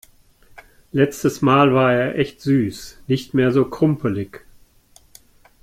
[0.91, 3.03] Letztes Mal war er echt süß.
[3.05, 4.45] Nicht mehr so krumpelig.